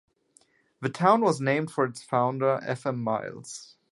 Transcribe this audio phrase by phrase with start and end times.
[0.79, 2.87] The town was named for its founder, F.
[2.87, 3.03] M.
[3.03, 3.75] Miles.